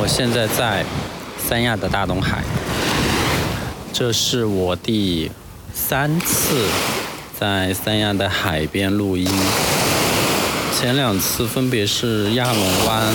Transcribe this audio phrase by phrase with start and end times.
[0.00, 0.84] 我现在在
[1.36, 2.44] 三亚的大东海，
[3.92, 5.28] 这是我第
[5.74, 6.68] 三次
[7.36, 9.28] 在三亚的海边录音。
[10.72, 13.12] 前两次分别是亚龙湾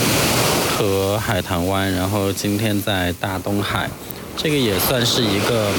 [0.77, 3.89] 和海棠湾，然后今天在大东海，
[4.35, 5.71] 这个也算是一个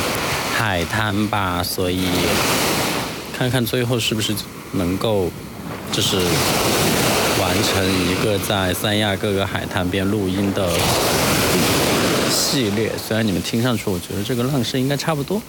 [0.56, 2.08] 海滩吧，所以
[3.36, 4.34] 看看最后是不是
[4.72, 5.30] 能够
[5.92, 6.16] 就是
[7.44, 10.66] 完成一个在三亚各个海滩边录音的
[12.30, 12.90] 系列。
[12.96, 15.42] 虽然你们听上去，我觉得这个浪声应该差不多。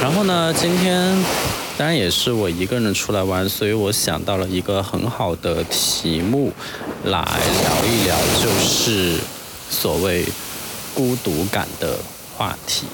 [0.00, 1.12] 然后呢，今天。
[1.78, 6.52] 当然也是我一个人出来玩，所以我想到了一个很好的题目
[7.04, 9.16] 来聊一聊，就是
[9.70, 10.22] 所谓
[10.94, 11.98] 孤独感的
[12.36, 12.86] 话题。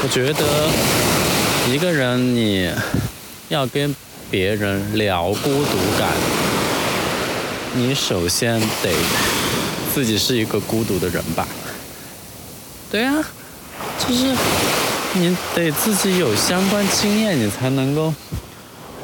[0.00, 2.72] 我觉得一个人你
[3.48, 3.94] 要跟
[4.30, 6.08] 别人聊孤独感，
[7.74, 8.90] 你首先得
[9.94, 11.46] 自己是一个孤独的人吧？
[12.90, 13.12] 对呀，
[13.98, 14.34] 就是。
[15.18, 18.12] 你得自己有相关经验，你才能够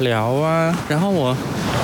[0.00, 0.76] 聊啊。
[0.86, 1.34] 然后我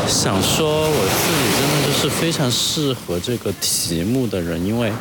[0.06, 4.92] 想说，我自己真的就是非常适合这个题目的人，因为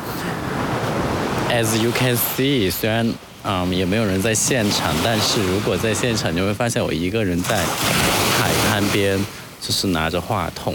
[1.50, 3.12] as you can see，虽然
[3.50, 9.18] 嗯也没有人在现场，但是如果在现场，你会发现我一个人在海滩边，
[9.58, 10.74] 就是拿着话筒，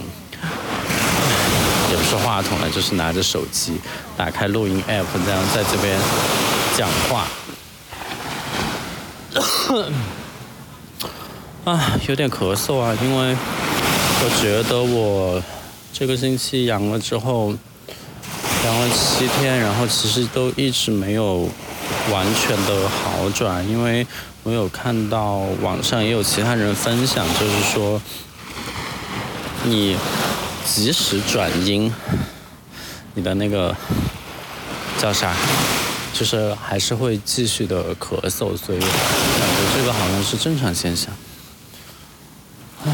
[1.91, 3.79] 也不是话筒了，就是拿着手机，
[4.17, 5.99] 打开录音 app，这样在这边
[6.75, 7.27] 讲话。
[11.71, 13.37] 啊，有点咳嗽啊，因为
[14.23, 15.39] 我觉得我
[15.93, 17.53] 这个星期阳了之后，
[18.65, 21.47] 阳了七天，然后其实都一直没有
[22.11, 24.05] 完全的好转，因为
[24.43, 28.01] 我有看到网上也有其他人分享，就是说
[29.63, 29.97] 你
[30.65, 31.93] 即使转阴，
[33.13, 33.75] 你的那个
[34.97, 35.33] 叫啥？
[36.13, 41.11] 就是还是会继续的咳嗽，所以感觉这个好像是正常现象。
[42.85, 42.91] 唉，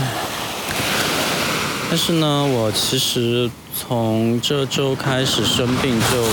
[1.89, 6.23] 但是呢，我其实从这周开始生病就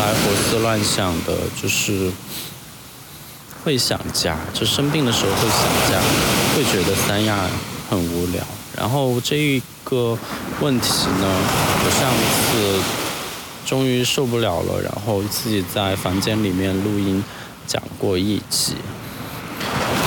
[0.00, 2.10] 来胡思乱想的，就是
[3.62, 6.00] 会想家，就生病的时候会想家，
[6.56, 7.36] 会觉得三亚
[7.90, 8.42] 很无聊。
[8.76, 10.16] 然后这一个
[10.60, 10.88] 问题
[11.20, 11.26] 呢，
[11.84, 12.82] 我上次。
[13.66, 17.22] 终于受不了了，然后自己在房间里面录音，
[17.68, 18.74] 讲过一集，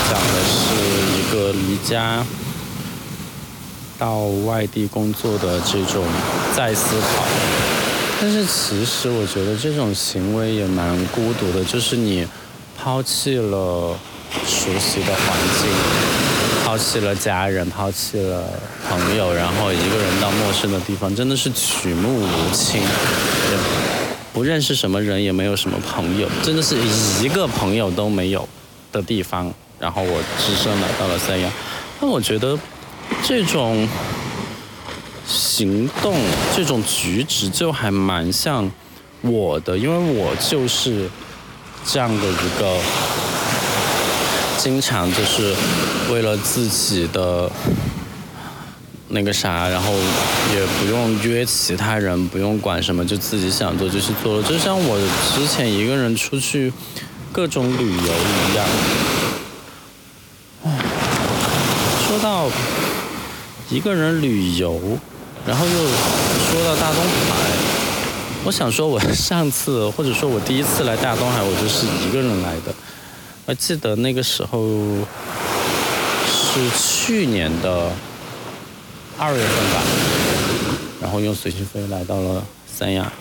[0.10, 0.76] 讲的是
[1.16, 2.26] 一个离家
[3.98, 6.04] 到外地工作的这种
[6.54, 7.73] 再思考。
[8.24, 12.26] 但是其实我觉得这种行为也蛮孤独的，就是你
[12.78, 14.00] 抛弃了
[14.48, 15.70] 熟悉的环境。
[16.64, 18.46] 抛弃了家人，抛弃了
[18.88, 22.82] 朋友，然后一个人到陌生的地方，真的是举目无亲，
[24.32, 26.78] 不认识什么人，也没有什么朋友，真的是
[27.22, 28.48] 一个朋友都没有
[28.94, 29.54] 的地方。
[29.78, 31.52] 然后我只身来到了三亚，
[32.00, 32.58] 那我觉得
[33.22, 33.86] 这种
[35.26, 36.16] 行动、
[36.56, 38.72] 这种举止就还蛮像
[39.22, 41.10] 我的，因为我就是
[41.86, 42.80] 这样的一个。
[44.56, 45.54] 经常就是
[46.10, 47.52] 为了自己的
[49.10, 49.92] 那个啥，然后
[50.54, 54.44] 也不用约其他人，不用管什么，就自己想做就去做了。
[54.44, 54.98] 就像我
[55.36, 56.72] 之前一个人出去
[57.34, 58.66] 各种旅游一样。
[62.08, 62.48] 说到
[63.70, 64.80] 一个人旅游，
[65.46, 67.36] 然后又说到大东海，
[68.46, 72.74] 我想说，我上次或者说我第一次来大东海，我就是一个人来的。
[73.46, 74.60] 我记得那个时候
[76.26, 77.92] 是去年的
[79.18, 79.82] 二月份吧，
[81.02, 83.12] 然后用随心飞来到了三亚。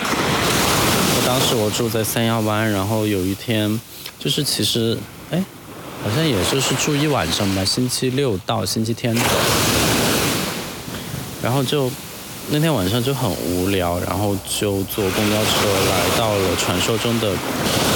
[0.00, 3.80] 我当时我住在三亚湾，然后有一天
[4.18, 4.98] 就是其实
[5.30, 5.44] 哎，
[6.02, 9.22] 好像也就是住一晚上吧，星期六到星期天走，
[11.44, 11.90] 然后就。
[12.50, 17.32] 那天晚上就很无聊，然后就坐公交车来到了传说中的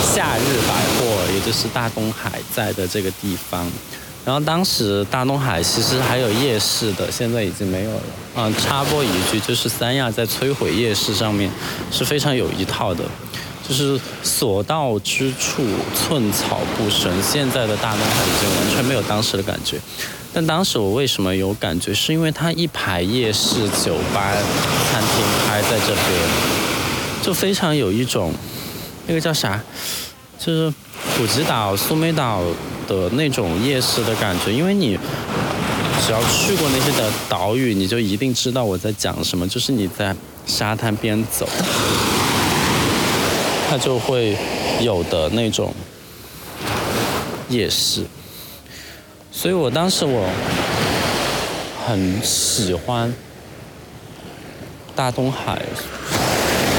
[0.02, 3.70] 夏日百货，也就是大东海在的这个地方。
[4.24, 8.02] 然后当时大东海其实还有夜市的，现在已经没有了。
[8.36, 11.50] 嗯，插播一句，就是三亚在摧毁夜市上面
[11.92, 13.04] 是非常有一套的，
[13.68, 15.62] 就是所到之处
[15.94, 17.12] 寸草不生。
[17.22, 19.78] 现在的大东海已经完全没有当时的感觉。
[20.32, 21.92] 但当时我为什么有感觉？
[21.92, 24.32] 是因为它一排夜市、酒吧、
[24.90, 26.06] 餐厅开在这边，
[27.22, 28.32] 就非常有一种
[29.06, 29.60] 那个叫啥，
[30.38, 30.72] 就是
[31.16, 32.42] 普吉岛、苏梅岛
[32.86, 34.52] 的那种夜市的感觉。
[34.52, 34.98] 因为你
[36.06, 39.48] 只要去过那些的岛屿，你就一定知道我在讲什么。
[39.48, 40.14] 就是你在
[40.46, 41.48] 沙滩边走，
[43.68, 44.36] 它就会
[44.80, 45.74] 有的那种
[47.48, 48.04] 夜市。
[49.40, 50.28] 所以我当时我
[51.86, 53.14] 很喜欢
[54.96, 55.62] 大东海，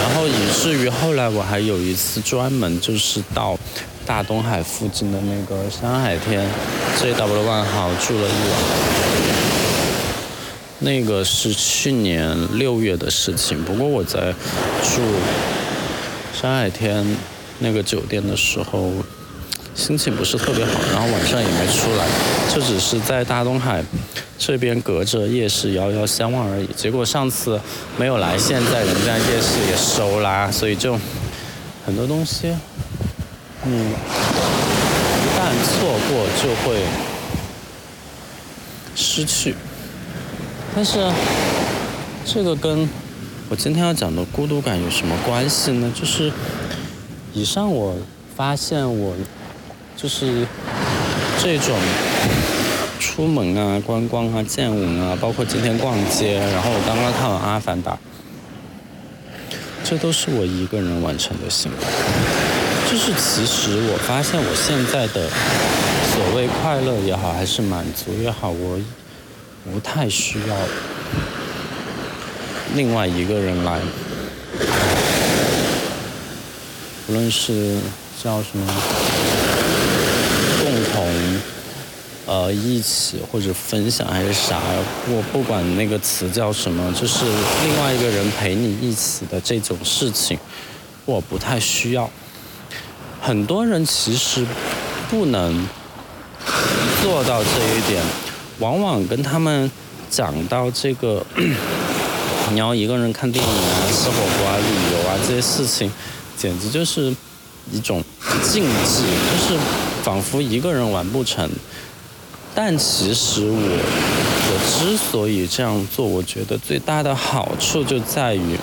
[0.01, 3.57] 然后以至于后来我还有一次专门就是到
[4.05, 6.45] 大东海附近的那个山海天
[6.97, 8.59] JW 万豪住了一晚，
[10.79, 13.63] 那个是去年六月的事情。
[13.63, 14.33] 不过我在
[14.83, 15.01] 住
[16.33, 17.15] 山海天
[17.59, 18.91] 那个酒店的时候。
[19.79, 22.05] 心情不是特别好，然后晚上也没出来，
[22.53, 23.81] 就只是在大东海
[24.37, 26.67] 这边隔着夜市遥遥相望而已。
[26.75, 27.57] 结果上次
[27.97, 30.99] 没有来，现在人家夜市也收啦，所以就
[31.85, 32.53] 很多东西，
[33.65, 36.83] 嗯，一旦错过就会
[38.97, 39.55] 失去。
[40.75, 41.09] 但是
[42.25, 42.87] 这个跟
[43.49, 45.89] 我今天要讲的孤独感有什么关系呢？
[45.97, 46.29] 就是
[47.33, 47.95] 以上我
[48.35, 49.15] 发现我。
[50.01, 50.47] 就是
[51.43, 51.77] 这种
[53.01, 57.91] 出门啊、观光啊、见闻啊，包括今天逛街，然后我刚刚看完《阿凡达》，
[59.83, 61.77] 这都是我一个人完成的行为。
[62.89, 65.29] 就是其实我发现我现在的
[66.15, 68.79] 所谓快乐也好，还是满足也好，我
[69.69, 70.55] 不太需要
[72.73, 73.81] 另外一个人来，
[77.09, 77.79] 无论是
[78.23, 78.65] 叫什么。
[80.93, 81.03] 同，
[82.29, 84.61] 呃，一起或者分享还是啥，
[85.07, 90.37] 我不管那个词叫什么，就是另外一个人陪你一起的这种事情，
[91.05, 92.07] 我不太需要。
[93.19, 94.45] 很多人其实
[95.09, 95.67] 不能
[97.01, 98.03] 做到这一点，
[98.59, 99.71] 往往跟他们
[100.11, 101.25] 讲到这个，
[102.51, 105.91] 你要一个人看电影啊、吃火锅啊、旅游啊这些事情，
[106.37, 107.11] 简直就是
[107.71, 108.03] 一种
[108.43, 109.59] 禁忌，就是。
[110.01, 111.47] 仿佛一个人完不成，
[112.61, 118.57] 但其实我我之所以这样做，我觉得最大的好处就在于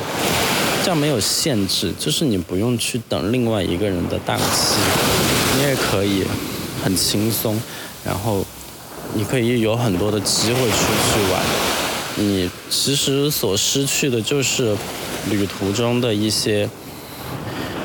[0.85, 4.77] 这样没有限制，就是你不用去等另外一个人的档期，
[5.57, 6.23] 你也可以
[6.85, 7.59] 很轻松，
[8.05, 8.45] 然后
[9.15, 11.43] 你可以有很多的机会出去玩。
[12.17, 14.77] 你其实所失去的就是
[15.31, 16.69] 旅途中的一些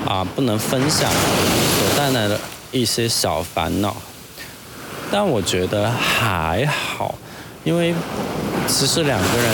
[0.05, 2.37] 啊不能分享所带来的。
[2.73, 3.93] 一些小烦恼，
[5.13, 7.13] 但我觉得还好，
[7.65, 7.93] 因为
[8.65, 9.53] 其实两个人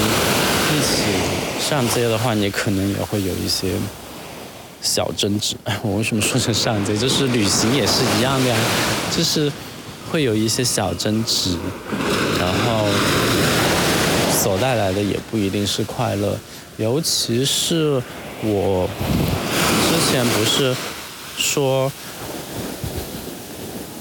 [0.72, 3.72] 一起上街的话，你可能也会有一些
[4.84, 5.56] 小争执。
[5.82, 6.96] 我为什么说成上街？
[6.96, 8.56] 就是旅行也是一样的呀，
[9.16, 9.52] 就是
[10.12, 11.58] 会有一些小争执，
[12.40, 12.86] 然后
[14.32, 16.38] 所带来的也不一定是快乐。
[16.78, 18.00] 尤其是
[18.44, 18.88] 我
[19.90, 20.76] 之前不是
[21.36, 21.92] 说。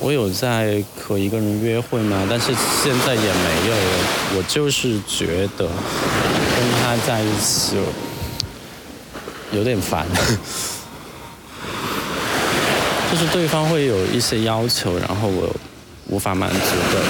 [0.06, 2.24] 我有在和一个人约会吗？
[2.30, 3.98] 但是现在也没有了。
[4.36, 7.74] 我就是觉得跟他在一起
[9.50, 10.06] 有点烦，
[13.10, 15.52] 就是对方会有一些要求，然后我
[16.06, 16.56] 无法满足
[16.94, 17.02] 的，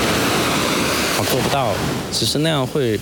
[1.18, 1.74] 我做不到。
[2.10, 2.98] 其实那样会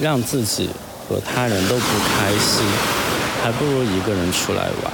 [0.00, 0.70] 让自己
[1.06, 2.64] 和他人都不开心，
[3.44, 4.90] 还不如一个人出来玩。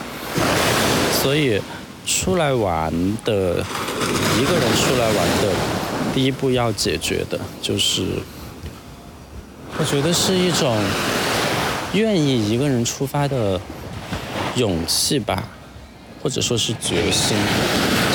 [1.22, 1.62] 所以。
[2.04, 2.92] 出来玩
[3.24, 3.64] 的，
[4.40, 5.52] 一个人出来玩的，
[6.14, 8.04] 第一步要解决的就是，
[9.78, 10.76] 我觉得是一种
[11.94, 13.60] 愿意一个人出发的
[14.56, 15.44] 勇气吧，
[16.22, 17.36] 或者说是决心。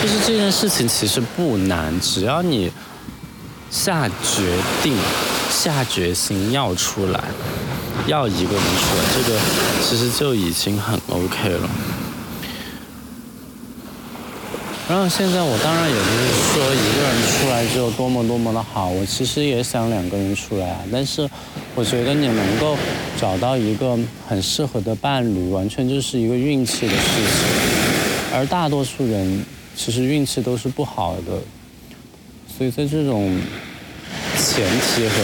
[0.01, 2.72] 就是这件事情其实不难，只要你
[3.72, 4.96] 下决定、
[5.50, 7.24] 下决心要出来，
[8.06, 9.39] 要一个人出来，这个
[9.82, 11.70] 其实就已经很 OK 了。
[14.89, 20.79] 然后现在我当然也不是说一个人出来就多么多么的好，我其实也想两个人出来啊。
[20.89, 21.29] 但是
[21.75, 22.77] 我觉得你能够
[23.20, 28.34] 找到一个很适合的伴侣，完全就是一个运气的事情。
[28.34, 31.34] 而大多数人其实运气都是不好的，
[32.58, 33.38] 所以在这种
[34.38, 35.15] 前提和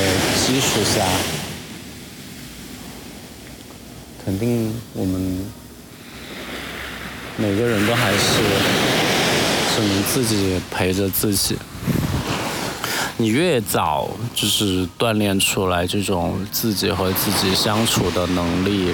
[0.46, 1.08] 基础下，
[4.25, 5.46] 肯定我们
[7.38, 8.93] 每个人都还是。
[9.75, 11.58] 只能自己陪着自己。
[13.18, 18.94] 你越早就是锻炼出来这种自己和自己相处的能力，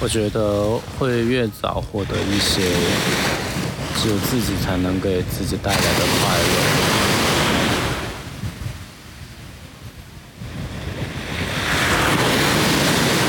[0.00, 2.62] 我觉得会越早获得一些
[4.00, 6.54] 只有自己才能给自己带来的快乐。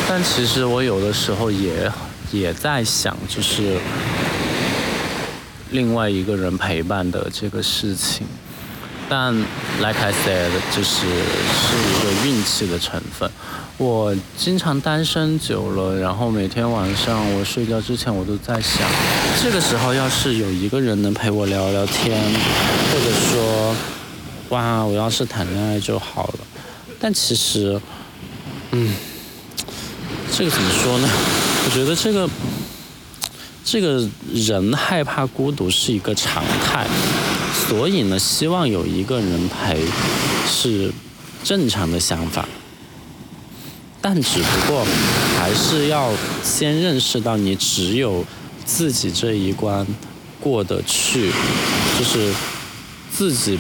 [0.08, 1.92] 但其实我有的时候也
[2.32, 3.80] 也在想，就是
[5.76, 8.26] 另外一个人陪伴的这个事情。
[9.08, 9.32] 但
[9.78, 13.30] like I said，就是是一个运气的成分。
[13.78, 18.82] 我经常单身久了，然后每天晚上我睡觉之前，我都在想，
[19.44, 23.76] 这个时候要是有一个人能陪我聊聊天，或者说，
[24.50, 26.40] 哇，我要是谈恋爱就好了。
[27.00, 27.80] 但其实，
[28.72, 28.96] 嗯，
[30.32, 31.08] 这个怎么说呢？
[31.66, 32.28] 我觉得这个，
[33.66, 36.88] 这个人害怕孤独是一个常态，
[37.68, 39.82] 所以呢，希望有一个人陪
[40.48, 40.94] 是
[41.44, 42.48] 正常的想法。
[44.00, 44.86] 但只不过，
[45.40, 46.12] 还是要
[46.44, 48.24] 先认识到，你只有
[48.64, 49.84] 自己这一关
[50.40, 51.32] 过得去，
[51.98, 52.32] 就是
[53.12, 53.58] 自己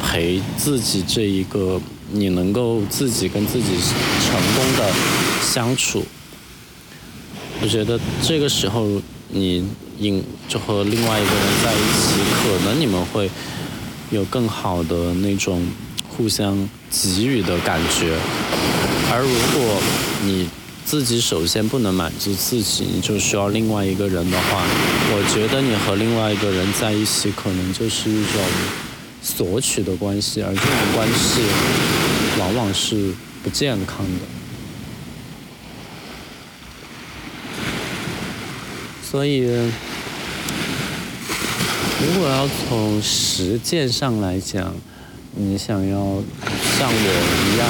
[0.00, 1.80] 陪自己这一个，
[2.12, 4.92] 你能够自己跟自己成功的
[5.42, 6.04] 相处。
[7.60, 9.66] 我觉得这个时候，你
[9.98, 13.30] 应就和另外一个人在一起，可能你们会
[14.10, 15.66] 有更好的那种
[16.08, 18.16] 互相给予的感觉。
[19.10, 19.80] 而如果
[20.24, 20.48] 你
[20.84, 24.62] 自己首先不能满足自己，你就需要另外一个人的话，
[25.12, 28.42] 我觉得你和另外一个人在一起，可能就是一种
[29.22, 31.42] 索取的关系，而这种关系
[32.38, 34.37] 往往是不健康的。
[39.10, 39.38] 所以，
[41.98, 44.74] 如果要从实践上来讲，
[45.34, 45.96] 你想要
[46.76, 47.66] 像我一样。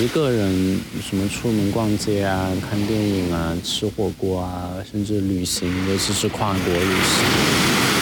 [0.00, 7.24] 一个人什么出门逛街啊、看电影啊、吃火锅啊，甚至旅行，尤其是跨国旅行。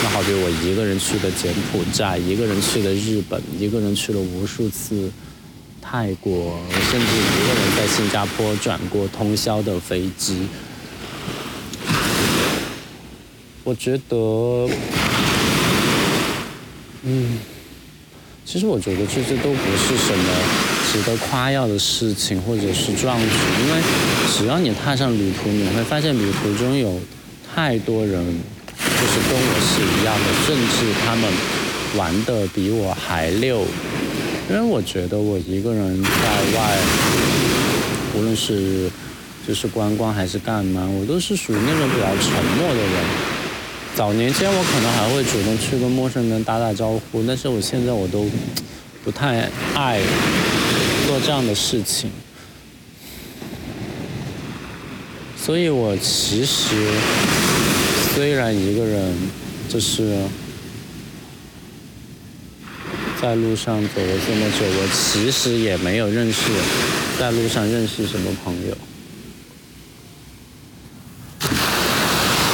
[0.03, 5.11] 那好比我一个人去的柬埔寨，一个人去的日本，一个人去了无数次
[5.81, 6.59] 泰国，
[6.91, 10.47] 甚至一个人在新加坡转过通宵的飞机。
[13.71, 14.17] 我觉得，
[17.05, 17.39] 嗯，
[18.45, 20.25] 其实我觉得这些都不是什么。
[20.91, 23.27] 值得夸耀的事情，或者是壮举，
[23.63, 23.81] 因为
[24.37, 26.99] 只要你踏上旅途，你会发现旅途中有
[27.55, 28.27] 太多人，
[28.77, 31.33] 就是跟我是一样的，甚至他们
[31.97, 33.65] 玩的比我还溜。
[34.51, 36.77] 因为我觉得我一个人在外，
[38.17, 38.91] 无论是
[39.47, 43.40] 就是观光还是干嘛，我都是属于那种比较沉默的人。
[44.01, 48.27] 早年间我可能还会主动去跟陌生人打打招呼，但是我现在我都
[49.05, 50.01] 不太爱。
[51.07, 52.11] 做这样的事情，
[55.37, 56.91] 所以我其实
[58.15, 59.15] 虽然一个人
[59.69, 60.17] 就是
[63.21, 66.41] 在路上走了这么久，我其实也没有认识
[67.19, 68.75] 在路上认识什么朋友，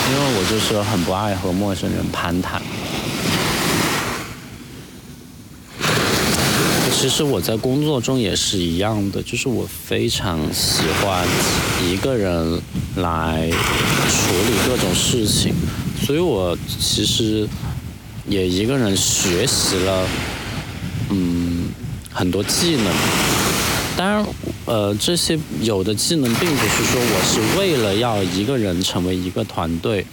[0.09, 2.63] 因为我就是很不爱和陌生人攀谈。
[6.93, 11.27] 其实我在工作中也是一样的，就是我非常喜欢
[11.85, 12.61] 一个人
[12.97, 15.55] 来处理各种事情，
[16.05, 17.47] 所以我其实
[18.27, 20.09] 也一个人学习了，
[21.11, 21.69] 嗯，
[22.11, 22.93] 很多技能。
[23.97, 24.27] 当然，
[24.65, 30.05] 呃，这些有的技能并不是说我是为了要一个人成为一个团队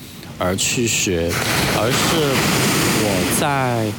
[0.44, 1.32] 而去学，
[1.78, 2.18] 而是
[3.06, 3.08] 我
[3.40, 3.90] 在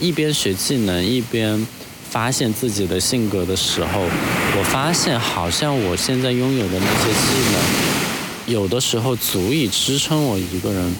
[0.00, 1.66] 一边学技能一边。
[2.12, 10.94] 发现自己的性格的时候，我发现好像我现在拥有的那些技能，有的时候足以支撑我一个人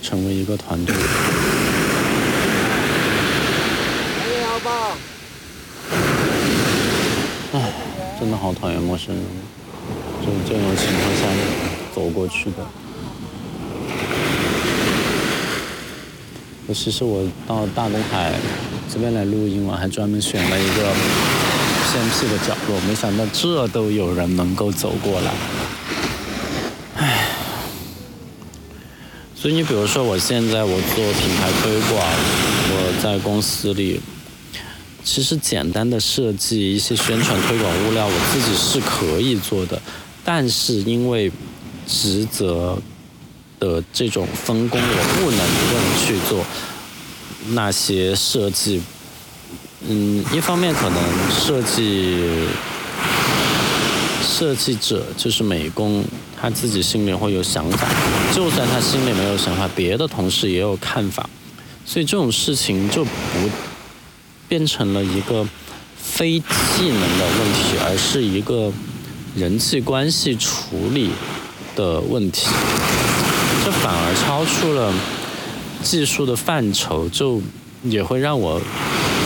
[0.00, 0.94] 成为一个团队。
[0.94, 1.02] 你
[4.46, 4.96] 好棒！
[7.54, 7.72] 唉，
[8.20, 9.24] 真的好讨厌陌生人，
[10.22, 11.26] 就这种情况下
[11.92, 12.64] 走过去的。
[16.68, 18.34] 尤其是我到大东海。
[18.92, 20.92] 这边来录音，我还专门选了一个
[21.90, 25.32] 偏僻的角落，没想到这都有人能够走过来。
[26.96, 27.30] 唉，
[29.34, 32.06] 所以你比如说，我现在我做品牌推广，
[32.70, 34.00] 我在公司里，
[35.02, 39.80] 其实简单的设计一些宣传推广物料，我自己是可以做的，
[40.22, 41.32] 但是因为
[41.88, 42.78] 职责
[43.64, 46.44] 的这种分工，我不能一个人去做。
[47.50, 48.80] 那些设计，
[49.86, 50.98] 嗯，一方面可能
[51.30, 52.46] 设计
[54.22, 56.04] 设计者就是美工，
[56.40, 57.86] 他自己心里会有想法，
[58.34, 61.28] 就算他心里没有想法，别的同事也有看法，
[61.84, 63.10] 所以这种事情就不
[64.48, 65.46] 变成了一个
[65.96, 68.72] 非技能的问题，而是一个
[69.36, 71.10] 人际关系处理
[71.76, 72.46] 的问题，
[73.64, 74.92] 这反而超出了
[75.82, 77.40] 技术的范畴，就
[77.82, 78.60] 也会让我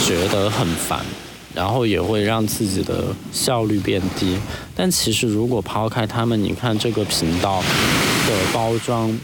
[0.06, 1.04] 觉得很烦，
[1.52, 4.38] 然后也会让自己的效率变低。
[4.76, 7.60] 但其实如果抛开他们，你看这个频道
[8.28, 9.18] 的包装、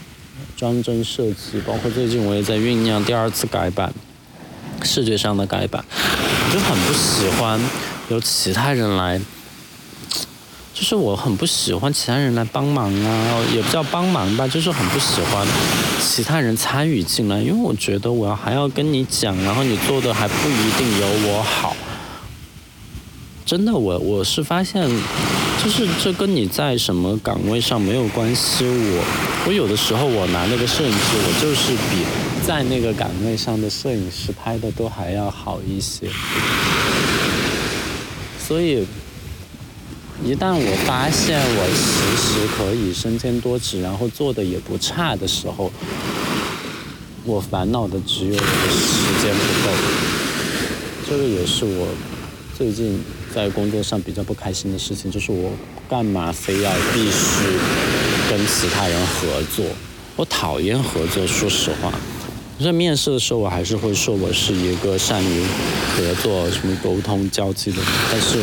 [0.57, 3.93] 装帧设计，包括最近我也在酝酿第二次改版，
[4.83, 5.85] 视觉上的改版，
[6.51, 7.57] 就很不喜欢
[8.09, 9.21] 有其他人来。
[10.75, 15.47] 就是我很不喜欢其他人来帮忙啊，也不叫帮忙吧，就是很不喜欢
[16.01, 21.77] 其他人参与进来，因为我觉得我要还要跟你讲，然后你做的还不一定有我好。
[23.45, 24.85] 真的，我我是发现，
[25.63, 28.65] 就是这跟你在什么岗位上没有关系。
[28.65, 32.03] 我我有的时候我拿那个摄影机，我就是比
[32.45, 36.09] 在那个岗位上的摄影师拍的都还要好一些，
[38.37, 38.85] 所以。
[40.23, 45.71] 一旦我发现我其实可以身兼多职，然后做的也不差的时候，
[47.25, 48.39] 我烦恼的只有时
[49.21, 49.73] 间不够。
[51.07, 51.87] 这个也是我
[52.57, 52.99] 最近
[53.33, 55.51] 在工作上比较不开心的事情，就是我
[55.89, 57.45] 干嘛非要必须
[58.29, 59.65] 跟其他人合作？
[60.15, 61.91] 我讨厌合作，说实话。
[62.63, 65.43] 在面试的时候，我还是会说我是一个善于
[65.95, 68.39] 合作、什么沟通交际的人，但是。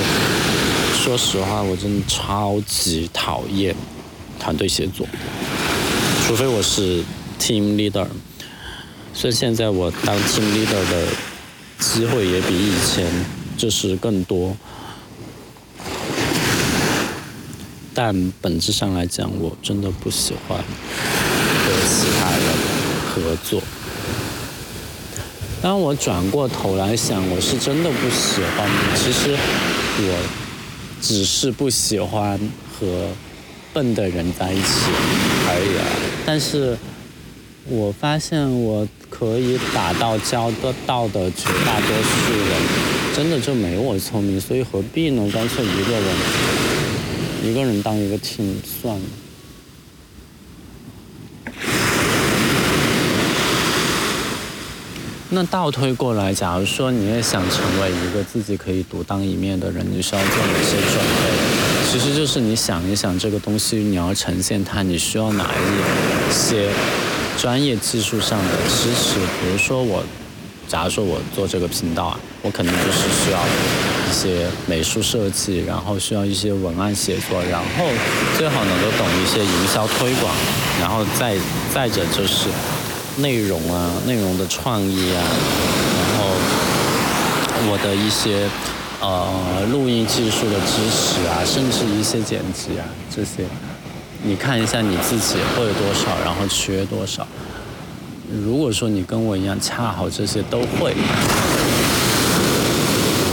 [1.05, 3.75] 说实话，我真的超级讨厌
[4.39, 5.05] 团队协作，
[6.25, 7.03] 除非我是
[7.41, 8.07] team leader。
[9.13, 11.09] 所以现在我当 team leader 的
[11.81, 13.05] 机会也比以前
[13.59, 14.57] 就是更多，
[17.93, 20.65] 但本质上来讲，我真的不喜欢和
[21.85, 22.47] 其他人
[23.13, 23.61] 合作。
[25.61, 28.71] 当我转过头来想，我是真的不喜欢。
[28.95, 29.37] 其实
[29.99, 30.42] 我。
[31.03, 32.39] 只是不喜欢
[32.73, 33.09] 和
[33.75, 34.87] 笨的人在一起
[35.49, 36.79] 而已，但是
[37.69, 45.29] 我发现我可以打到交得到的绝大多数人，真的就没我聪明，所以何必呢？
[45.33, 49.03] 干脆一个人，一个人当一个亲算了。
[55.35, 61.91] 那倒推过来，假如说你也想成为一个自己可以独当一面的人，你需要做哪些准备？
[61.91, 66.69] 其实就是你想一想这个东西，你要呈现它，你需要哪一些
[67.39, 69.21] 专业技术上的支持？
[69.41, 70.05] 比如说我，
[70.69, 73.39] 假如说我做这个频道啊，我可能就是需要
[74.11, 77.87] 一些美术设计，然后需要一些文案写作，然后
[78.37, 80.31] 最好能够懂一些营销推广，
[80.79, 81.39] 然后再
[81.73, 82.49] 再者就是。
[83.19, 86.25] 内容啊，内容的创意啊，然后
[87.71, 88.49] 我的一些
[89.01, 93.45] 呃录音技术的知识啊，甚至一些剪辑啊这些，
[94.23, 97.27] 你看一下你自己会多少，然后缺多少。
[98.43, 100.95] 如果说你跟我一样，恰好这些都会，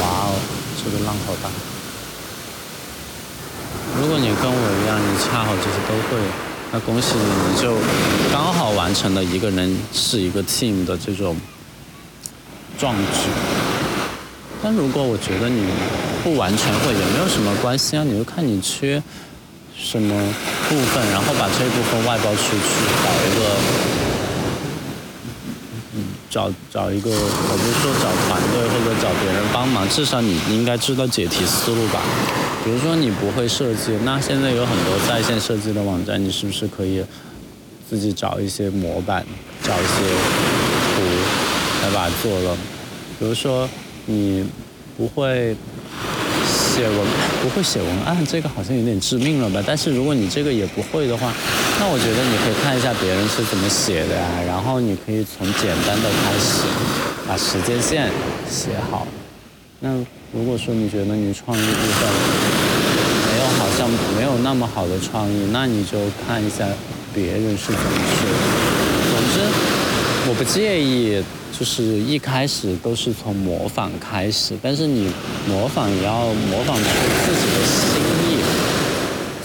[0.01, 0.35] 哇哦，
[0.83, 1.49] 这个浪好大。
[4.01, 6.48] 如果你跟我一样，你恰好这些都会。
[6.71, 7.75] 那恭喜你，你就
[8.31, 11.35] 刚好完成了一个人是一个 team 的这种
[12.77, 13.29] 壮举。
[14.61, 15.65] 但如果我觉得你
[16.23, 19.01] 不完全会，也没有什么关系啊，你就看你缺
[19.75, 20.13] 什么
[20.67, 22.59] 部分，然后把这一部分外包出去，
[23.03, 23.41] 找一个，
[26.29, 31.99] 找找一个，我不是说找团队或者找别人帮忙，至少你应该知道解题思路吧。
[32.63, 37.03] 比如说你不会设计，那现在有很多在线设计的网站，你是不是可以
[37.89, 39.25] 自己找一些模板，
[39.63, 40.03] 找一些
[40.95, 41.01] 图
[41.81, 42.55] 来把它做了？
[43.17, 43.67] 比如说
[44.05, 44.45] 你
[44.97, 45.55] 不会
[46.79, 46.97] 写文，
[47.43, 49.61] 不会写文案，这个好像有点致命了吧？
[49.67, 51.33] 但是如果你这个也不会的话，
[51.77, 56.63] 那我觉得你可以看一下别人是怎么写的呀，然后你可以从简单的开始，
[57.27, 58.09] 把时间线
[58.47, 59.05] 写好。
[59.81, 59.91] 那
[60.31, 62.07] 如果说你觉得你创意部分
[63.27, 66.63] 没有好像没有那么好的创意，那你就看一下
[67.13, 68.23] 别人是怎么说。
[69.11, 69.43] 总之，
[70.29, 71.21] 我不介意，
[71.59, 75.11] 就是一开始都是从模仿开始，但是你
[75.45, 76.83] 模仿也要模仿出
[77.25, 78.39] 自己的心意，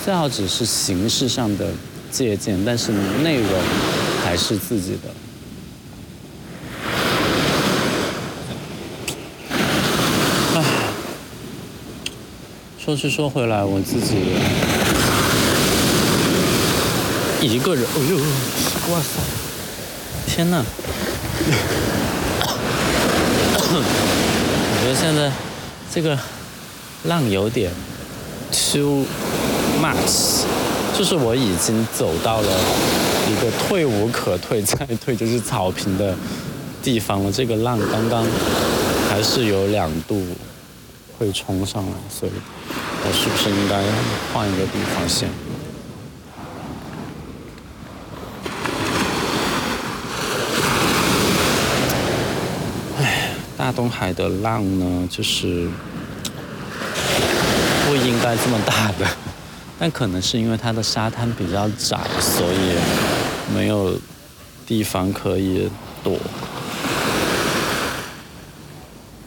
[0.04, 1.72] 最好只是形式上的
[2.12, 2.92] 借鉴，但是
[3.24, 3.48] 内容
[4.22, 5.12] 还是自己的。
[12.78, 14.14] 说去说回来，我自己
[17.40, 18.16] 一个人，哎呦，
[18.92, 19.18] 哇塞，
[20.28, 20.64] 天呐！
[23.76, 25.32] 我觉得现在
[25.92, 26.18] 这个
[27.04, 27.72] 浪有点
[28.52, 29.04] too
[29.82, 30.44] much，
[30.96, 32.48] 就是我已经走到了
[33.28, 36.14] 一个退无可退再退就是草坪的
[36.82, 37.32] 地方了。
[37.32, 38.26] 这个浪刚刚
[39.08, 40.22] 还是有两度
[41.18, 42.32] 会冲上来，所以
[43.06, 43.82] 我是不是应该
[44.32, 45.28] 换一个地方先？
[53.64, 55.66] 大东海的浪呢，就是
[57.86, 59.06] 不应该这么大的，
[59.78, 62.76] 但可能是因为它的沙滩比较窄，所以
[63.54, 63.98] 没有
[64.66, 65.70] 地方可以
[66.02, 66.18] 躲。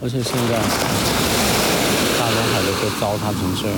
[0.00, 0.54] 而且现在
[2.20, 3.76] 大东海都被糟蹋成这样，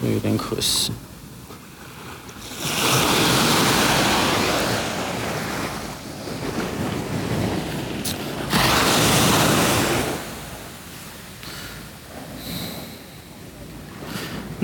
[0.00, 0.92] 就有点可惜。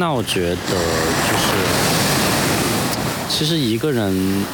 [0.01, 1.49] 那我觉得就是，
[3.29, 4.45] 其实一个人，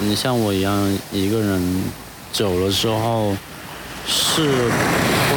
[0.00, 1.82] 你像我一样一个人
[2.32, 3.36] 久了之后，
[4.08, 5.36] 是会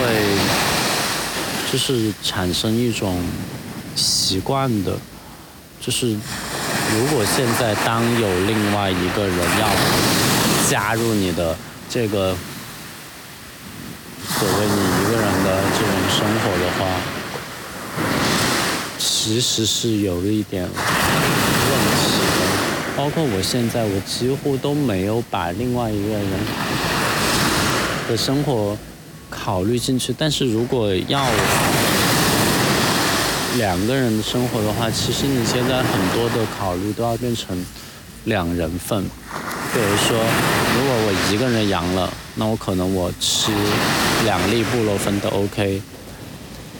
[1.69, 3.21] 就是产生一种
[3.93, 4.93] 习惯的，
[5.81, 9.67] 就是如果现在当有另外一个人要
[10.69, 11.57] 加入你的
[11.89, 12.33] 这个
[14.29, 16.87] 所谓你一个人的这种生活的话。
[19.19, 20.77] 其实是有一点问题
[22.37, 22.45] 的，
[22.95, 26.23] 包括我现在，我几乎都没有把另外一个人
[28.07, 28.77] 的生活
[29.27, 30.13] 考虑进去。
[30.15, 31.25] 但是如果要
[33.57, 37.65] 两个人的生活的话，其实你现在很多的考虑都要变成
[38.25, 39.03] 两人份。
[39.03, 43.51] 比如说，如果我一个人阳了，那我可能我吃
[44.25, 45.81] 两粒布洛芬都 OK。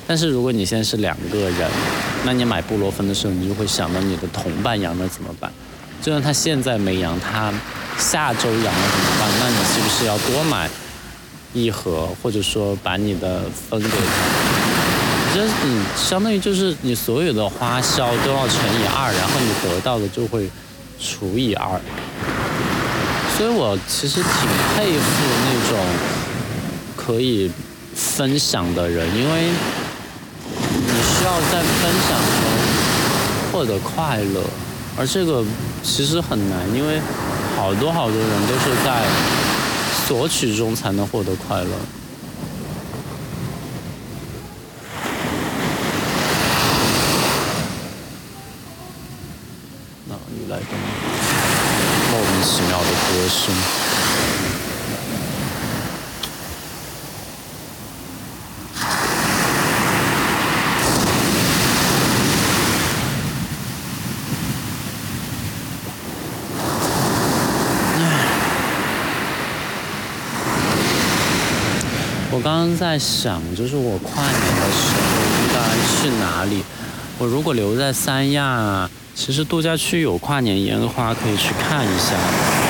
[0.06, 1.70] 但是如果你现在是两个人，
[2.26, 5.50] 那你买布洛芬的时候，你就会想到你的同伴阳了怎么办？
[6.02, 7.54] 就算他现在没阳，他
[7.98, 9.30] 下周阳了怎么办？
[9.40, 10.70] 那你是不是要多买
[11.54, 13.96] 一盒，或者说把你的分给他？
[13.96, 20.50] 我觉得你相当于就是你所有的花销都要乘以二，然后你得到的就会
[21.00, 21.80] 除以二。
[23.38, 24.32] 所以我其实挺
[24.76, 25.80] 佩服那种
[26.96, 27.50] 可以
[27.96, 29.50] 分享的人，因为。
[31.08, 34.44] 需要在分享中获得快乐，
[34.98, 35.44] 而这个
[35.82, 37.00] 其实很难，因为
[37.56, 39.06] 好多好多人都是在
[40.06, 41.70] 索取中才能获得快乐。
[50.06, 50.66] 哪里来的
[52.12, 53.56] 莫名其妙的歌声？
[72.38, 75.10] 我刚刚在想，就是我跨年的时候
[75.42, 75.58] 应该
[75.90, 76.64] 去哪里？
[77.18, 82.14] 我如果留在三亚，其实度假区有跨年烟花可以去看一下。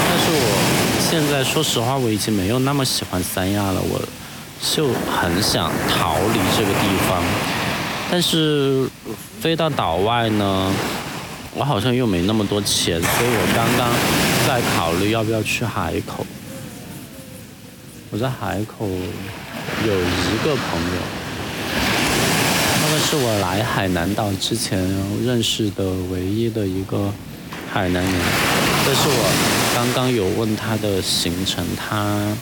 [0.08, 4.02] 但是我现在说实话，我已经没有那么喜欢三亚了，我
[4.74, 7.22] 就很想逃离这个地方。
[8.10, 8.88] 但是
[9.42, 10.72] 飞到岛外呢，
[11.54, 13.90] 我好像又没那么多钱，所以我刚刚
[14.48, 16.26] 在考虑要不要去海口。
[18.12, 18.88] 我在海口。
[19.86, 21.02] 有一个朋友，
[22.82, 24.80] 那个是我来海南岛之前
[25.24, 27.12] 认识的唯一的一个
[27.72, 28.14] 海南人。
[28.86, 32.34] 这是我刚刚有问他的行程，他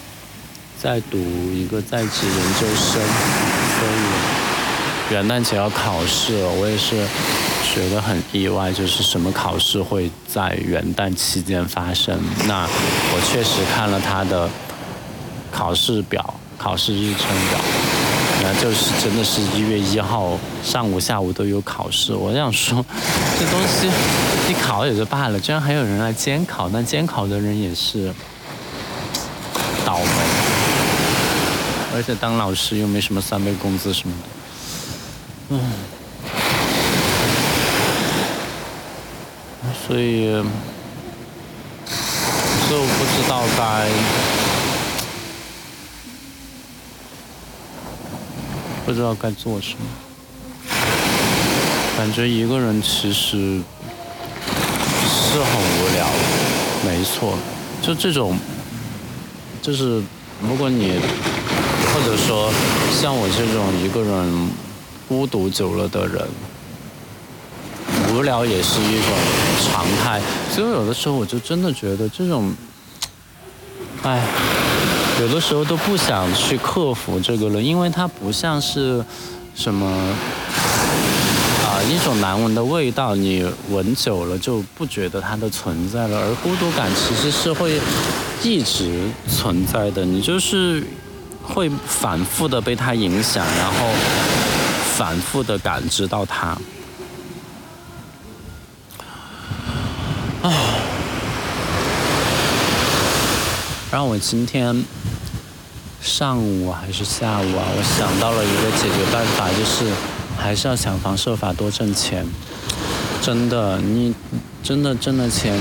[0.82, 1.18] 在读
[1.52, 3.02] 一个在职研究生，
[3.76, 6.50] 所以元旦节要考试了。
[6.52, 6.96] 我也是
[7.74, 12.18] 觉得很意外，就是什么考试会在元旦期间发生？
[12.48, 14.48] 那我确实看了他的
[15.56, 16.34] 考试表。
[16.58, 17.60] 考试日程表，
[18.42, 22.14] 那就是真的是一月一号上午、下午都有考试。
[22.14, 22.84] 我想说，
[23.38, 23.92] 这东西
[24.48, 28.12] 你考也就罢了，居然还有人来监考，那监考的人也是
[29.86, 30.06] 倒霉。
[31.94, 34.16] 而且当老师又没什么三倍工资什么
[35.50, 35.60] 的，嗯，
[39.86, 40.32] 所以，
[42.66, 43.90] 所以我不知道该。
[48.86, 49.80] 不知道该做什么，
[51.98, 53.60] 感觉一个人其实
[55.04, 56.08] 是很无聊。
[56.86, 57.36] 没错，
[57.82, 58.38] 就这种，
[59.60, 60.04] 就是
[60.40, 61.00] 如果你
[61.92, 62.52] 或者说
[63.02, 64.50] 像我这种一个人
[65.08, 66.28] 孤独久了的人，
[68.14, 69.10] 无聊也是一种
[69.64, 70.22] 常态。
[70.52, 72.54] 所以有的时候我就真的觉得这种，
[74.04, 74.22] 哎，
[75.22, 79.04] 有的时候都不想去克服这个了，因为它不像是
[79.56, 79.88] 什么
[81.64, 86.20] 啊一种难闻的味道，你闻久了就不觉得它的存在了。
[86.20, 87.80] 而孤独感其实是会
[88.44, 90.86] 一直存在的，你就是
[91.42, 93.88] 会反复的被它影响，然后
[94.98, 96.58] 反复的感知到它。
[100.44, 100.52] 啊，
[103.90, 104.84] 然后我今天
[106.06, 109.92] 上午还是下午啊，我想到了一个解决办法，就是
[110.38, 112.24] 还是要想方设法多挣钱。
[113.24, 114.14] 真的，你
[114.62, 115.60] 真的挣的钱，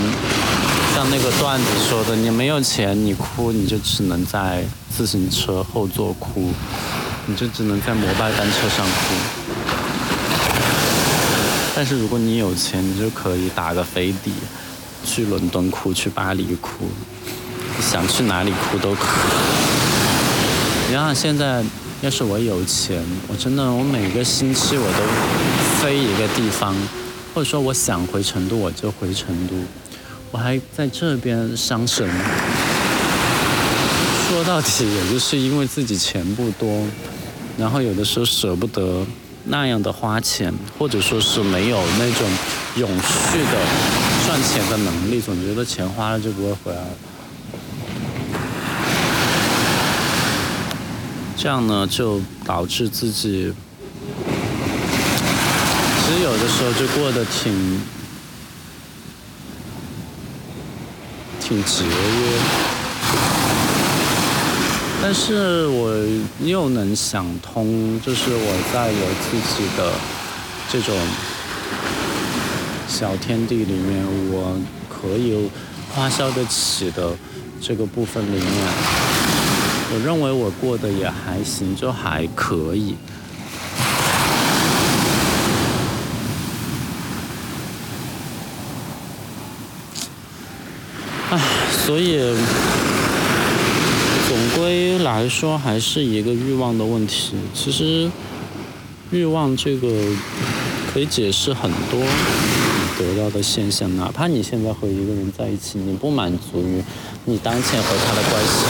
[0.94, 4.62] 像那个段子说的，你没有钱，你哭你就只能在
[4.94, 6.52] 自行车后座哭，
[7.24, 9.14] 你就只能在摩拜单车上哭。
[11.74, 14.30] 但是如果你有钱，你就可以打个飞的。
[15.06, 16.88] 去伦敦哭，去巴黎哭，
[17.80, 19.83] 想去哪里哭都可以。
[20.86, 21.64] 你想现在，
[22.02, 26.74] 要是我有钱，我真的，我每个星期我都飞一个地方，
[27.34, 29.54] 或者说我想回成都我就回成都，
[30.30, 32.08] 我还在这边伤神。
[34.28, 36.86] 说到底，也就是因为自己钱不多，
[37.58, 39.04] 然后有的时候舍不得。
[39.46, 42.26] 那样的花钱，或者说是没有那种
[42.76, 43.60] 永续的
[44.24, 46.88] 赚钱的能力，总觉得钱花了就不会回来了。
[51.36, 53.52] 这样呢，就导致自己
[56.06, 57.80] 其实有的时候就过得挺
[61.40, 61.90] 挺节约。
[65.02, 65.94] 但是我
[66.40, 69.92] 又能想通，就是我在我自己的
[70.70, 70.96] 这种
[72.88, 75.50] 小天地里面，我可以
[75.92, 77.14] 花销得起的
[77.60, 78.48] 这个部分里面，
[79.94, 82.96] 我认为我过得也还行，就还可以。
[91.30, 91.38] 唉，
[91.86, 92.34] 所以。
[94.26, 97.36] 总归来说，还是一个欲望的问题。
[97.54, 98.10] 其实，
[99.12, 99.86] 欲望这个
[100.92, 102.00] 可以解释很多
[102.98, 103.94] 得到的现象。
[103.96, 106.82] 哪怕你现在和一个人在一起，你不满足于
[107.24, 108.66] 你当前和他的关系，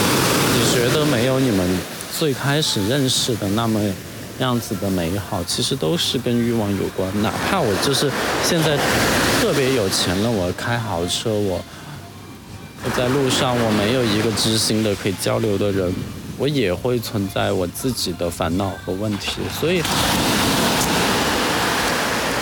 [0.56, 1.78] 你觉得没有你们
[2.18, 3.80] 最开始认识的那么
[4.38, 7.10] 样子的美好，其实都是跟欲望有关。
[7.22, 8.10] 哪怕我就是
[8.42, 8.76] 现在
[9.40, 11.60] 特别有钱了，我开豪车，我
[12.84, 12.90] 我。
[12.94, 15.90] 在路上，我没有一个知心的可以交流的人，
[16.37, 19.40] 我也会存在我自己的烦恼和问题。
[19.58, 19.80] 所以，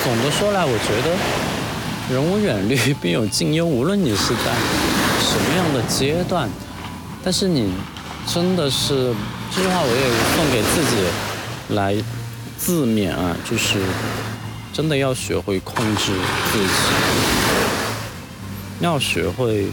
[0.03, 1.17] 总的说来，我觉得
[2.11, 3.65] 人无远虑， 必有近忧。
[3.65, 4.53] 无论你是在
[5.21, 6.49] 什么样的阶段，
[7.23, 7.73] 但是你
[8.27, 9.15] 真的是
[9.55, 11.05] 这句话，我也送给自己
[11.75, 11.97] 来
[12.59, 13.79] 自勉啊，就是
[14.73, 16.13] 真的要学会控制
[16.53, 16.69] 自己，
[18.81, 19.69] 要学会。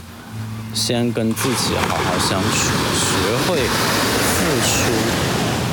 [0.71, 3.57] 先跟自己好好相处，学会
[4.37, 4.71] 付出，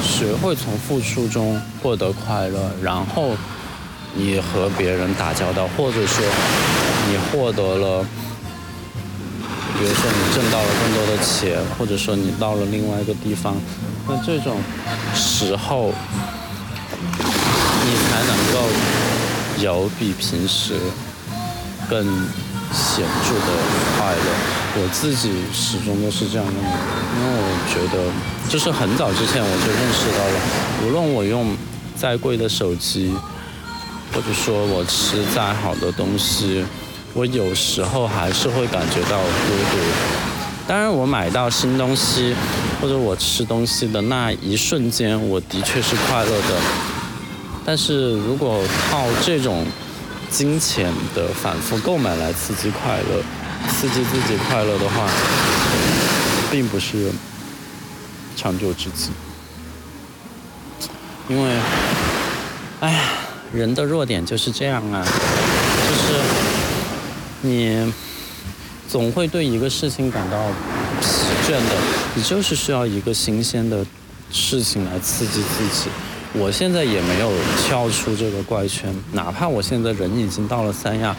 [0.02, 3.36] 学会从付出中获得快乐，然后
[4.16, 6.24] 你和别人打交道，或者说
[7.08, 8.04] 你获得了，
[9.78, 13.54] 比如说你挣到了更多的钱，或者说你到了另外一个地方，
[14.08, 14.58] 那这种
[15.14, 15.92] 时候
[17.84, 18.68] 你才能够
[19.58, 20.74] 有比平时
[21.88, 22.04] 更
[22.72, 23.52] 显著的
[23.98, 24.56] 快乐。
[24.78, 28.12] 我自己始终都是这样认为，因为我觉得，
[28.48, 30.40] 就是很早之前我就认识到了，
[30.84, 31.56] 无论我用
[31.94, 33.14] 再贵的手机，
[34.12, 36.64] 或者说我吃再好的东西，
[37.14, 39.78] 我有时候还是会感觉到孤独。
[40.66, 42.34] 当然，我买到新东西
[42.80, 46.60] 或者我吃东西的那一瞬间，我的确是快乐的。
[47.64, 49.64] 但是如果靠这种
[50.30, 53.22] 金钱的反复购买来刺激快乐，
[53.68, 55.08] 刺激自己快乐的话，
[56.50, 57.12] 并不是
[58.36, 59.10] 长久之计。
[61.28, 61.50] 因为，
[62.80, 63.00] 哎呀，
[63.52, 66.20] 人的弱点就是这样啊，就是
[67.42, 67.92] 你
[68.88, 70.48] 总会对一个事情感到
[71.00, 71.06] 疲
[71.46, 71.76] 倦的，
[72.14, 73.84] 你就是需要一个新鲜的
[74.30, 75.88] 事情来刺激自己。
[76.34, 81.14] 我现在也没有跳出这个怪圈，哪怕我现在人已经到了三亚，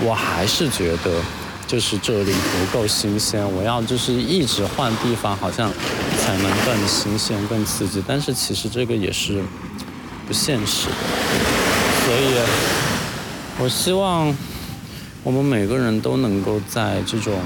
[0.00, 1.20] 我还是觉得。
[1.66, 5.72] 就是这里不够新鲜，我要就是一直换地方，好像
[6.18, 8.02] 才能更新鲜、更刺激。
[8.04, 9.40] 但是其实这个也是
[10.26, 10.94] 不现实的，
[12.10, 12.34] 所以
[13.60, 14.34] 我希望
[15.22, 17.38] 我们每个人都能够在这种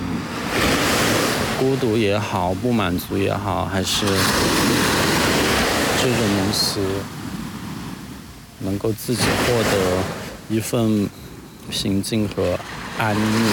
[1.59, 4.07] 孤独也好、不满足也好，还是
[6.01, 6.81] 这种东西，
[8.61, 10.03] 能够自己获得
[10.49, 11.11] 一份
[11.69, 12.59] 平静和
[12.97, 13.47] 安宁。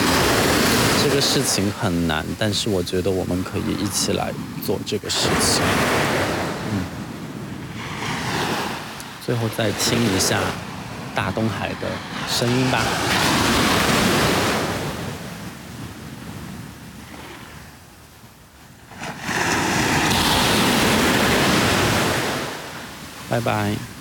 [1.03, 4.31] 这个事情很难，但是我觉得我们可以一起来
[4.65, 5.61] 做这个事情。
[6.71, 6.85] 嗯，
[9.25, 10.39] 最后再听一下
[11.15, 11.87] 大东海的
[12.29, 12.81] 声音吧。
[23.29, 24.00] 拜拜。